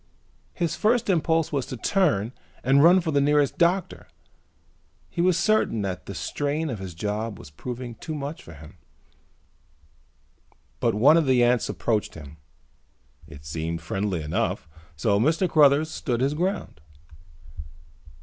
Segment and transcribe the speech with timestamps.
[0.55, 4.07] His first impulse was to turn and run for the nearest doctor.
[5.11, 8.79] He was certain that the strain of his job was proving too much for him.
[10.79, 12.37] But one of the ants approached him.
[13.27, 15.47] It seemed friendly enough, so Mr.
[15.47, 16.81] Cruthers stood his ground.